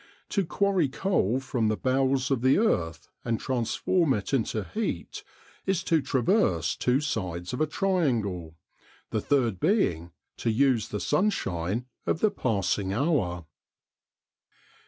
To 0.29 0.43
quarry 0.43 0.89
coal 0.89 1.39
from 1.39 1.67
the 1.67 1.77
bowels 1.77 2.31
of 2.31 2.41
the 2.41 2.57
earth 2.57 3.07
and 3.23 3.39
transform 3.39 4.15
it 4.15 4.33
into 4.33 4.63
heat, 4.63 5.23
is 5.67 5.83
to 5.83 6.01
traverse 6.01 6.75
two 6.75 7.01
sides 7.01 7.53
of 7.53 7.61
a 7.61 7.67
triangle, 7.67 8.55
the 9.11 9.21
third 9.21 9.59
being 9.59 10.11
to 10.37 10.49
use 10.49 10.87
the 10.87 10.99
sunshine 10.99 11.85
of 12.07 12.19
the 12.19 12.31
passing 12.31 12.91
hour. 12.91 13.45